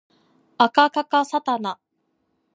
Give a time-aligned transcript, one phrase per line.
[0.57, 1.79] あかかかさたな